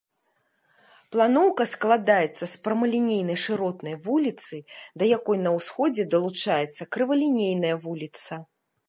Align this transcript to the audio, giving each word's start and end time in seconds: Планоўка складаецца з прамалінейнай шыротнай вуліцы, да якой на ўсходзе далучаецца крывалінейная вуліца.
Планоўка 1.15 1.63
складаецца 1.73 2.39
з 2.39 2.47
прамалінейнай 2.67 3.37
шыротнай 3.43 3.95
вуліцы, 4.07 4.55
да 5.03 5.11
якой 5.17 5.37
на 5.45 5.51
ўсходзе 5.59 6.03
далучаецца 6.15 6.83
крывалінейная 6.97 7.75
вуліца. 7.85 8.33